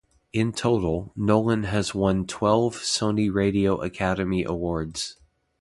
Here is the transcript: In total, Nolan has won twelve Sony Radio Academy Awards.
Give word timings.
In 0.33 0.51
total, 0.51 1.13
Nolan 1.15 1.65
has 1.65 1.93
won 1.93 2.25
twelve 2.25 2.77
Sony 2.77 3.31
Radio 3.31 3.79
Academy 3.83 4.43
Awards. 4.43 5.19